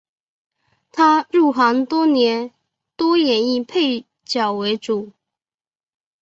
[0.91, 2.51] 他入行多年
[2.95, 5.11] 多演绎配角为主。